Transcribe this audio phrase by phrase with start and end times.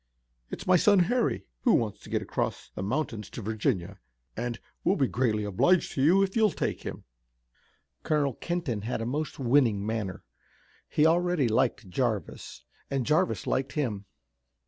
[0.49, 3.99] It's my son Harry, who wants to get across the mountains to Virginia,
[4.35, 7.03] and we'll be greatly obliged to you if you'll take him."
[8.01, 10.23] Colonel Kenton had a most winning manner.
[10.89, 14.05] He already liked Jarvis, and Jarvis liked him.